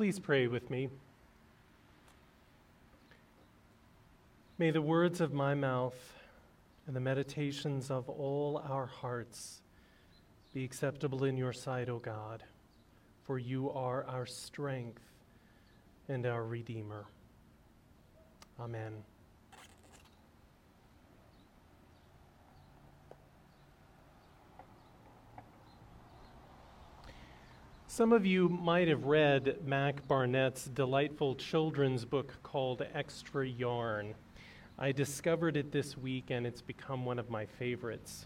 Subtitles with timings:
[0.00, 0.88] Please pray with me.
[4.56, 6.14] May the words of my mouth
[6.86, 9.60] and the meditations of all our hearts
[10.54, 12.42] be acceptable in your sight, O God,
[13.24, 15.02] for you are our strength
[16.08, 17.04] and our Redeemer.
[18.58, 19.04] Amen.
[28.00, 34.14] Some of you might have read Mac Barnett's delightful children's book called Extra Yarn.
[34.78, 38.24] I discovered it this week and it's become one of my favorites.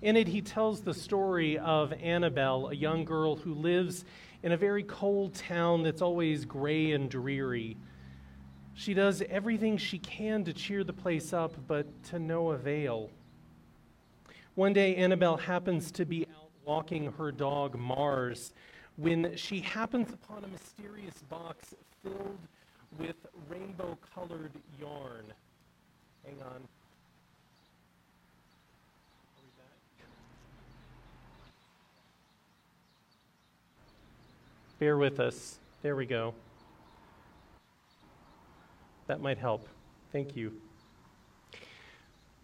[0.00, 4.04] In it, he tells the story of Annabelle, a young girl who lives
[4.42, 7.76] in a very cold town that's always gray and dreary.
[8.74, 13.10] She does everything she can to cheer the place up, but to no avail.
[14.56, 18.52] One day, Annabelle happens to be out walking her dog Mars
[18.96, 22.38] when she happens upon a mysterious box filled
[22.98, 23.16] with
[23.48, 25.24] rainbow colored yarn.
[26.24, 26.46] Hang on.
[26.46, 26.62] Are
[29.38, 30.06] we back?
[34.78, 35.58] Bear with us.
[35.82, 36.34] There we go.
[39.06, 39.68] That might help.
[40.12, 40.52] Thank you.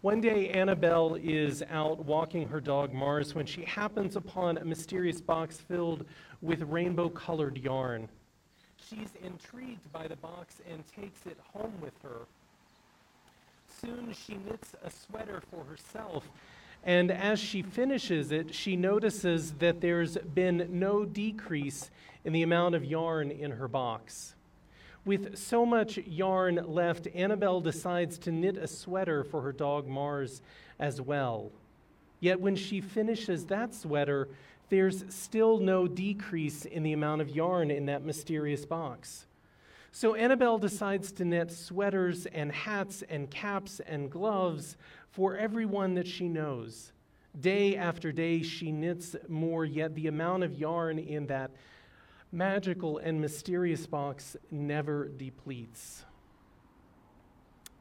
[0.01, 5.19] One day, Annabelle is out walking her dog Mars when she happens upon a mysterious
[5.19, 6.05] box filled
[6.41, 8.07] with rainbow colored yarn.
[8.89, 12.21] She's intrigued by the box and takes it home with her.
[13.81, 16.29] Soon she knits a sweater for herself,
[16.83, 21.91] and as she finishes it, she notices that there's been no decrease
[22.23, 24.35] in the amount of yarn in her box.
[25.05, 30.41] With so much yarn left, Annabelle decides to knit a sweater for her dog Mars
[30.77, 31.51] as well.
[32.19, 34.27] Yet when she finishes that sweater,
[34.69, 39.25] there's still no decrease in the amount of yarn in that mysterious box.
[39.91, 44.77] So Annabelle decides to knit sweaters and hats and caps and gloves
[45.09, 46.91] for everyone that she knows.
[47.39, 51.51] Day after day, she knits more, yet the amount of yarn in that
[52.31, 56.05] magical and mysterious box never depletes.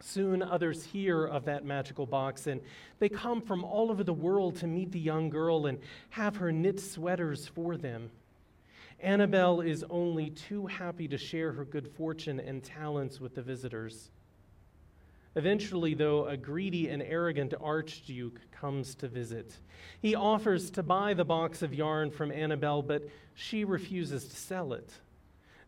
[0.01, 2.61] Soon others hear of that magical box, and
[2.99, 5.79] they come from all over the world to meet the young girl and
[6.11, 8.11] have her knit sweaters for them.
[9.01, 14.11] Annabelle is only too happy to share her good fortune and talents with the visitors.
[15.37, 19.57] Eventually, though, a greedy and arrogant archduke comes to visit.
[20.01, 24.73] He offers to buy the box of yarn from Annabelle, but she refuses to sell
[24.73, 24.91] it.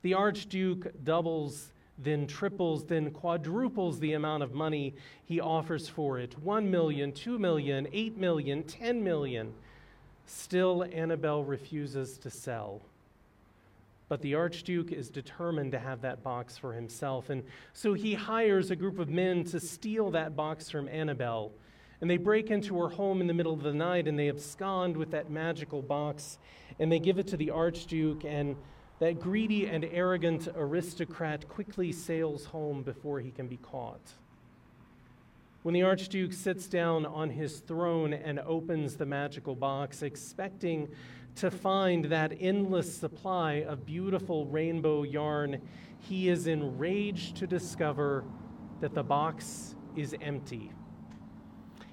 [0.02, 1.70] The archduke doubles,
[2.02, 4.94] then triples, then quadruples the amount of money
[5.24, 9.52] he offers for it one million, two million, eight million, ten million.
[10.26, 12.80] Still, Annabelle refuses to sell.
[14.08, 17.30] But the Archduke is determined to have that box for himself.
[17.30, 21.52] And so he hires a group of men to steal that box from Annabelle.
[22.00, 24.96] And they break into her home in the middle of the night and they abscond
[24.96, 26.38] with that magical box
[26.78, 28.24] and they give it to the Archduke.
[28.24, 28.56] And
[29.00, 34.12] that greedy and arrogant aristocrat quickly sails home before he can be caught.
[35.62, 40.88] When the Archduke sits down on his throne and opens the magical box, expecting
[41.36, 45.60] to find that endless supply of beautiful rainbow yarn,
[45.98, 48.24] he is enraged to discover
[48.80, 50.72] that the box is empty.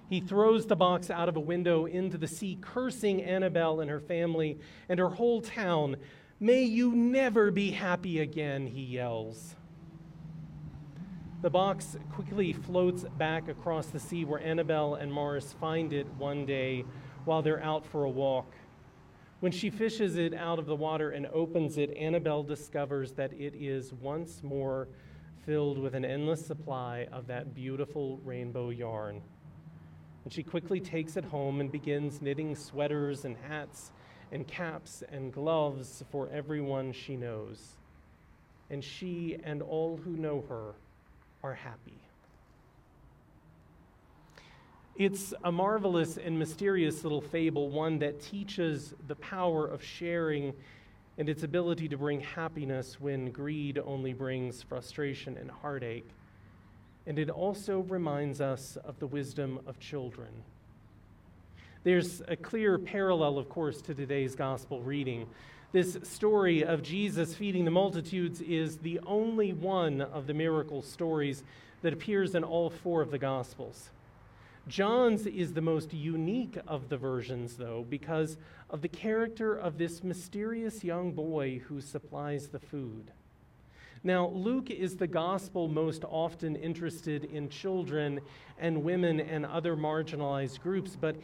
[0.09, 3.99] He throws the box out of a window into the sea, cursing Annabelle and her
[3.99, 4.57] family
[4.87, 5.97] and her whole town.
[6.39, 9.55] May you never be happy again, he yells.
[11.41, 16.45] The box quickly floats back across the sea where Annabelle and Mars find it one
[16.45, 16.85] day
[17.25, 18.53] while they're out for a walk.
[19.39, 23.55] When she fishes it out of the water and opens it, Annabelle discovers that it
[23.55, 24.89] is once more
[25.43, 29.23] filled with an endless supply of that beautiful rainbow yarn.
[30.23, 33.91] And she quickly takes it home and begins knitting sweaters and hats
[34.31, 37.77] and caps and gloves for everyone she knows.
[38.69, 40.73] And she and all who know her
[41.43, 41.99] are happy.
[44.95, 50.53] It's a marvelous and mysterious little fable, one that teaches the power of sharing
[51.19, 56.09] and its ability to bring happiness when greed only brings frustration and heartache.
[57.05, 60.43] And it also reminds us of the wisdom of children.
[61.87, 65.25] There's a clear parallel, of course, to today's gospel reading.
[65.71, 71.45] This story of Jesus feeding the multitudes is the only one of the miracle stories
[71.83, 73.89] that appears in all four of the gospels.
[74.67, 78.35] John's is the most unique of the versions, though, because
[78.69, 83.11] of the character of this mysterious young boy who supplies the food.
[84.03, 88.19] Now, Luke is the gospel most often interested in children
[88.59, 91.15] and women and other marginalized groups, but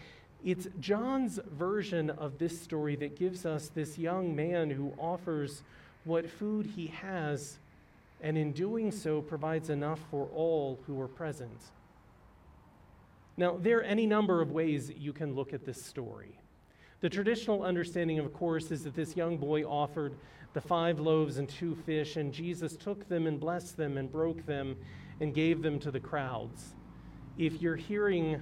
[0.43, 5.63] it's John's version of this story that gives us this young man who offers
[6.03, 7.57] what food he has,
[8.21, 11.57] and in doing so provides enough for all who are present.
[13.37, 16.37] Now, there are any number of ways you can look at this story.
[16.99, 20.15] The traditional understanding, of course, is that this young boy offered
[20.53, 24.45] the five loaves and two fish, and Jesus took them and blessed them and broke
[24.45, 24.75] them
[25.19, 26.75] and gave them to the crowds.
[27.37, 28.41] If you're hearing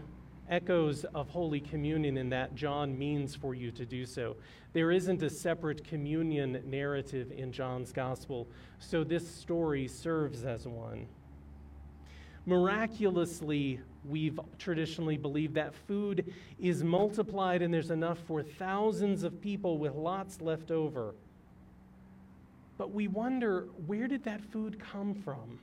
[0.52, 4.36] echoes of Holy Communion in that, John means for you to do so.
[4.74, 11.08] There isn't a separate communion narrative in John's Gospel, so this story serves as one.
[12.46, 19.78] Miraculously, we've traditionally believed that food is multiplied and there's enough for thousands of people
[19.78, 21.14] with lots left over.
[22.78, 25.60] But we wonder where did that food come from?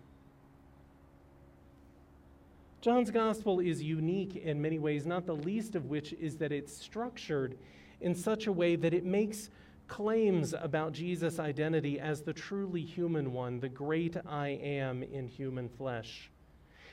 [2.81, 6.77] John's gospel is unique in many ways, not the least of which is that it's
[6.77, 7.59] structured
[8.01, 9.51] in such a way that it makes
[9.89, 15.69] claims about Jesus' identity as the truly human one, the great I am in human
[15.69, 16.31] flesh.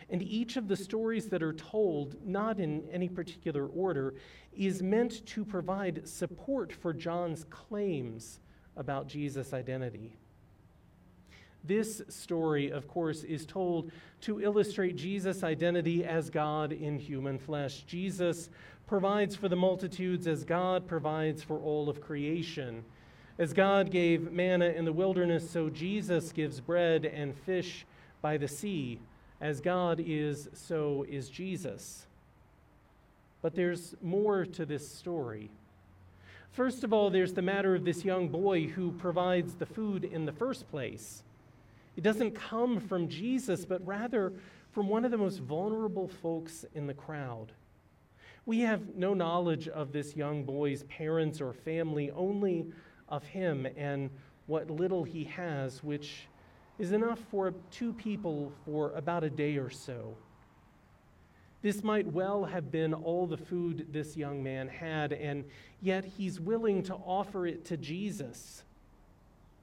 [0.09, 4.15] And each of the stories that are told, not in any particular order,
[4.53, 8.39] is meant to provide support for John's claims
[8.75, 10.15] about Jesus' identity.
[11.67, 13.91] This story, of course, is told
[14.21, 17.83] to illustrate Jesus' identity as God in human flesh.
[17.87, 18.49] Jesus
[18.87, 22.83] provides for the multitudes as God provides for all of creation.
[23.39, 27.85] As God gave manna in the wilderness, so Jesus gives bread and fish
[28.21, 28.99] by the sea.
[29.41, 32.05] As God is, so is Jesus.
[33.41, 35.49] But there's more to this story.
[36.51, 40.25] First of all, there's the matter of this young boy who provides the food in
[40.25, 41.21] the first place.
[41.95, 44.33] It doesn't come from Jesus, but rather
[44.71, 47.53] from one of the most vulnerable folks in the crowd.
[48.45, 52.67] We have no knowledge of this young boy's parents or family, only
[53.09, 54.09] of him and
[54.47, 56.27] what little he has, which
[56.77, 60.15] is enough for two people for about a day or so.
[61.61, 65.45] This might well have been all the food this young man had, and
[65.81, 68.63] yet he's willing to offer it to Jesus.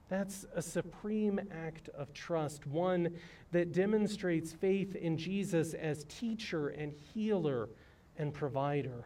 [0.09, 3.15] That's a supreme act of trust, one
[3.51, 7.69] that demonstrates faith in Jesus as teacher and healer
[8.17, 9.05] and provider.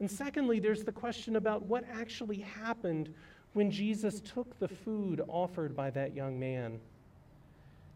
[0.00, 3.14] And secondly, there's the question about what actually happened
[3.52, 6.78] when Jesus took the food offered by that young man?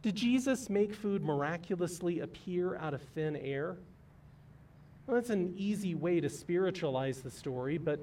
[0.02, 3.76] Did Jesus make food miraculously appear out of thin air?
[5.06, 8.00] Well, that's an easy way to spiritualize the story, but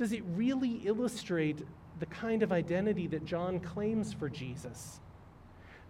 [0.00, 1.58] does it really illustrate
[1.98, 4.98] the kind of identity that John claims for Jesus?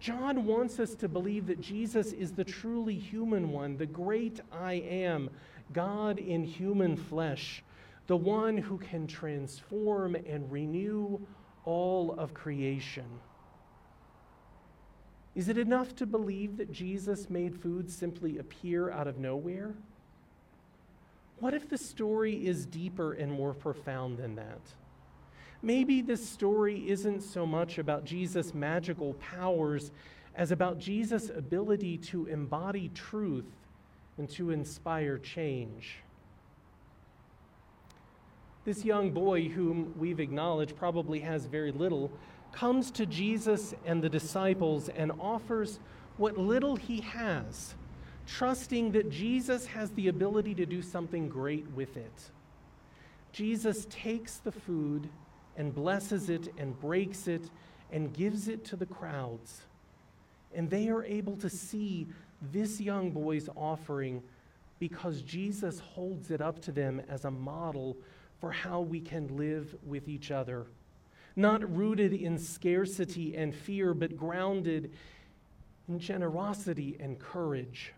[0.00, 4.72] John wants us to believe that Jesus is the truly human one, the great I
[4.72, 5.30] am,
[5.72, 7.62] God in human flesh,
[8.08, 11.20] the one who can transform and renew
[11.64, 13.06] all of creation.
[15.36, 19.76] Is it enough to believe that Jesus made food simply appear out of nowhere?
[21.40, 24.60] What if the story is deeper and more profound than that?
[25.62, 29.90] Maybe this story isn't so much about Jesus' magical powers
[30.34, 33.50] as about Jesus' ability to embody truth
[34.18, 35.96] and to inspire change.
[38.64, 42.12] This young boy, whom we've acknowledged probably has very little,
[42.52, 45.80] comes to Jesus and the disciples and offers
[46.18, 47.74] what little he has,
[48.30, 52.30] trusting that Jesus has the ability to do something great with it.
[53.32, 55.08] Jesus takes the food
[55.56, 57.50] and blesses it and breaks it
[57.90, 59.62] and gives it to the crowds.
[60.54, 62.06] And they are able to see
[62.52, 64.22] this young boy's offering
[64.78, 67.96] because Jesus holds it up to them as a model
[68.40, 70.66] for how we can live with each other.
[71.34, 74.92] Not rooted in scarcity and fear, but grounded
[75.88, 77.92] in generosity and courage.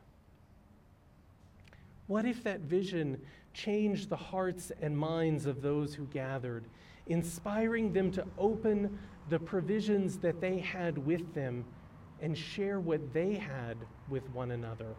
[2.07, 3.21] What if that vision
[3.55, 6.65] changed the hearts and minds of those who gathered,
[7.07, 11.65] inspiring them to open the provisions that they had with them
[12.21, 13.77] and share what they had
[14.09, 14.95] with one another?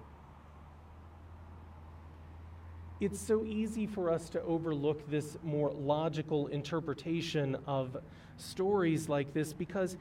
[3.00, 7.98] it's so easy for us to overlook this more logical interpretation of
[8.38, 9.98] stories like this because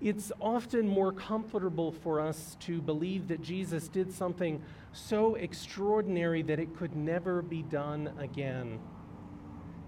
[0.00, 6.58] It's often more comfortable for us to believe that Jesus did something so extraordinary that
[6.58, 8.80] it could never be done again.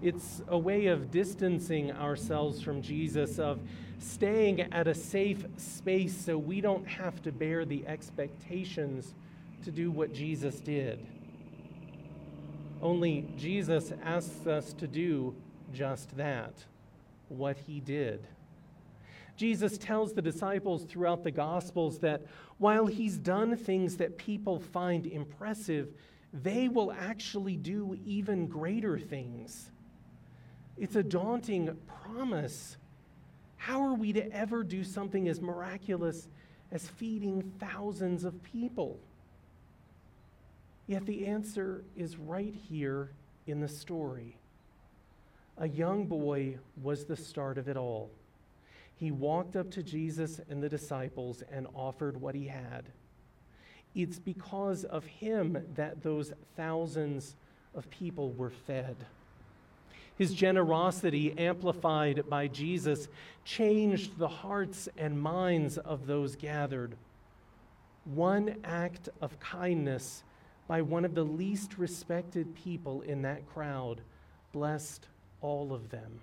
[0.00, 3.60] It's a way of distancing ourselves from Jesus, of
[3.98, 9.14] staying at a safe space so we don't have to bear the expectations
[9.64, 11.06] to do what Jesus did.
[12.80, 15.36] Only Jesus asks us to do
[15.72, 16.52] just that,
[17.28, 18.26] what he did.
[19.36, 22.22] Jesus tells the disciples throughout the Gospels that
[22.58, 25.88] while he's done things that people find impressive,
[26.32, 29.70] they will actually do even greater things.
[30.78, 32.76] It's a daunting promise.
[33.56, 36.28] How are we to ever do something as miraculous
[36.70, 38.98] as feeding thousands of people?
[40.86, 43.10] Yet the answer is right here
[43.46, 44.36] in the story.
[45.58, 48.10] A young boy was the start of it all.
[48.96, 52.84] He walked up to Jesus and the disciples and offered what he had.
[53.94, 57.36] It's because of him that those thousands
[57.74, 58.96] of people were fed.
[60.16, 63.08] His generosity, amplified by Jesus,
[63.44, 66.96] changed the hearts and minds of those gathered.
[68.04, 70.22] One act of kindness
[70.68, 74.02] by one of the least respected people in that crowd
[74.52, 75.06] blessed
[75.40, 76.20] all of them.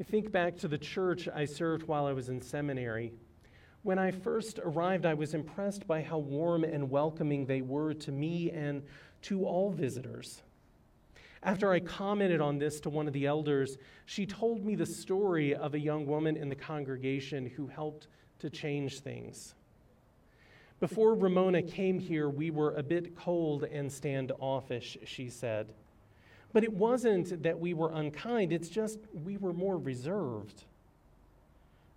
[0.00, 3.12] I think back to the church I served while I was in seminary.
[3.82, 8.12] When I first arrived, I was impressed by how warm and welcoming they were to
[8.12, 8.84] me and
[9.22, 10.42] to all visitors.
[11.42, 13.76] After I commented on this to one of the elders,
[14.06, 18.06] she told me the story of a young woman in the congregation who helped
[18.38, 19.54] to change things.
[20.78, 25.74] Before Ramona came here, we were a bit cold and standoffish, she said.
[26.52, 30.64] But it wasn't that we were unkind, it's just we were more reserved.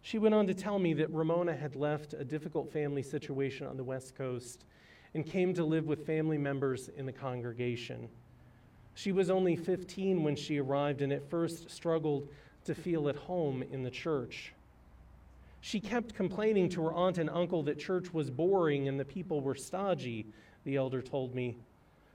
[0.02, 3.78] She went on to tell me that Ramona had left a difficult family situation on
[3.78, 4.66] the West Coast
[5.14, 8.10] and came to live with family members in the congregation.
[8.96, 12.28] She was only 15 when she arrived and at first struggled
[12.66, 14.54] to feel at home in the church.
[15.62, 19.42] She kept complaining to her aunt and uncle that church was boring and the people
[19.42, 20.26] were stodgy,
[20.66, 21.58] the elder told me.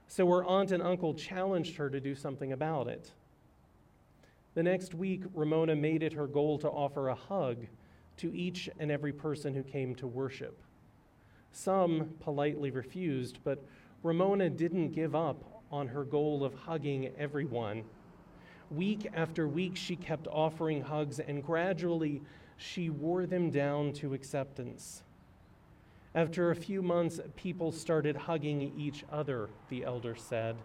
[0.07, 3.11] So her aunt and uncle challenged her to do something about it.
[4.53, 7.67] The next week, Ramona made it her goal to offer a hug
[8.17, 10.59] to each and every person who came to worship.
[11.51, 13.63] Some politely refused, but
[14.03, 17.83] Ramona didn't give up on her goal of hugging everyone.
[18.71, 22.21] Week after week, she kept offering hugs, and gradually,
[22.57, 25.03] she wore them down to acceptance.
[26.15, 30.55] After a few months, people started hugging each other, the elder said.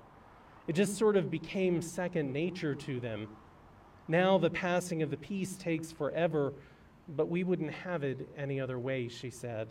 [0.66, 3.28] It just sort of became second nature to them.
[4.08, 6.52] Now the passing of the peace takes forever,
[7.08, 9.68] but we wouldn't have it any other way, she said.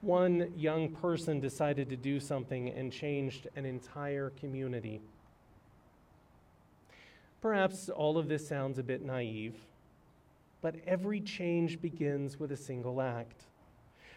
[0.00, 5.00] One young person decided to do something and changed an entire community.
[7.40, 9.56] Perhaps all of this sounds a bit naive,
[10.60, 13.44] but every change begins with a single act,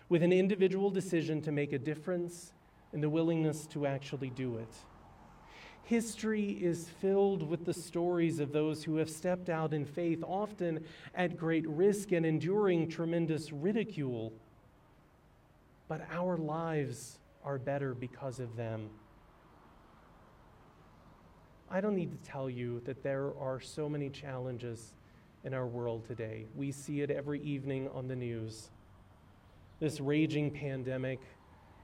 [0.09, 2.53] with an individual decision to make a difference
[2.93, 4.73] and the willingness to actually do it.
[5.83, 10.83] History is filled with the stories of those who have stepped out in faith, often
[11.15, 14.31] at great risk and enduring tremendous ridicule.
[15.87, 18.89] But our lives are better because of them.
[21.69, 24.93] I don't need to tell you that there are so many challenges
[25.43, 26.45] in our world today.
[26.55, 28.69] We see it every evening on the news.
[29.79, 31.19] This raging pandemic,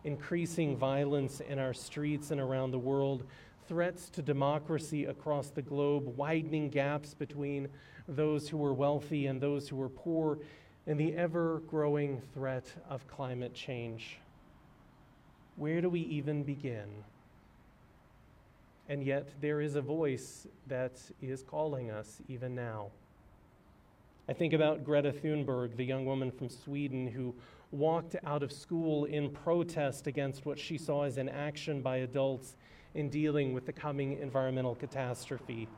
[0.04, 3.24] increasing violence in our streets and around the world,
[3.68, 7.68] threats to democracy across the globe, widening gaps between
[8.08, 10.38] those who are wealthy and those who are poor,
[10.86, 14.20] and the ever growing threat of climate change.
[15.58, 16.88] Where do we even begin?
[18.88, 22.92] And yet, there is a voice that is calling us even now.
[24.30, 27.34] I think about Greta Thunberg, the young woman from Sweden who
[27.72, 32.58] walked out of school in protest against what she saw as inaction by adults
[32.94, 35.70] in dealing with the coming environmental catastrophe.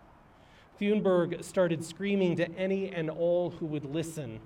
[0.82, 4.40] Thunberg started screaming to any and all who would listen.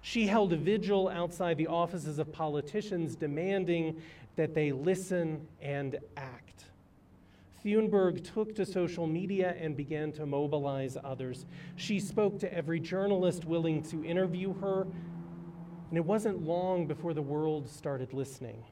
[0.00, 4.00] She held a vigil outside the offices of politicians demanding
[4.36, 6.66] that they listen and act.
[7.64, 11.44] Thunberg took to social media and began to mobilize others.
[11.76, 14.82] She spoke to every journalist willing to interview her,
[15.88, 18.64] and it wasn't long before the world started listening.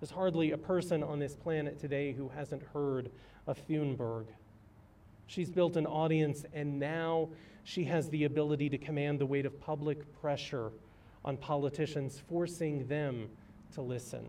[0.00, 3.10] There's hardly a person on this planet today who hasn't heard
[3.46, 4.26] of Thunberg.
[5.26, 7.30] She's built an audience, and now
[7.64, 10.70] she has the ability to command the weight of public pressure
[11.24, 13.28] on politicians, forcing them
[13.74, 14.28] to listen.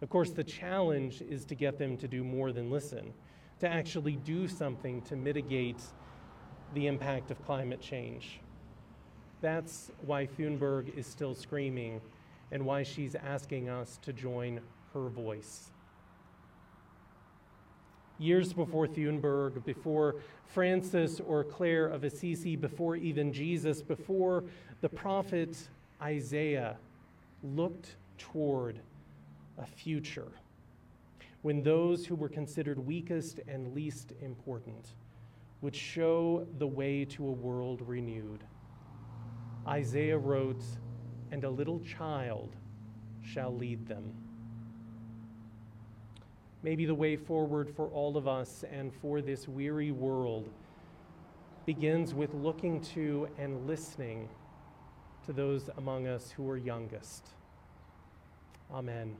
[0.00, 3.12] Of course, the challenge is to get them to do more than listen,
[3.60, 5.82] to actually do something to mitigate
[6.74, 8.40] the impact of climate change.
[9.40, 12.00] That's why Thunberg is still screaming
[12.50, 14.60] and why she's asking us to join
[14.94, 15.70] her voice.
[18.18, 24.44] Years before Thunberg, before Francis or Clare of Assisi, before even Jesus, before
[24.80, 25.56] the prophet
[26.02, 26.76] Isaiah
[27.42, 28.80] looked toward
[29.58, 30.32] a future
[31.42, 34.94] when those who were considered weakest and least important
[35.60, 38.44] would show the way to a world renewed.
[39.66, 40.62] Isaiah wrote,
[41.30, 42.56] And a little child
[43.22, 44.12] shall lead them.
[46.62, 50.48] Maybe the way forward for all of us and for this weary world
[51.66, 54.28] begins with looking to and listening
[55.26, 57.28] to those among us who are youngest.
[58.72, 59.14] Amen.